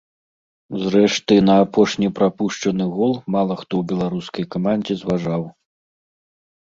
[0.83, 5.43] Зрэшты, на апошні прапушчаны гол мала хто ў беларускай камандзе зважаў.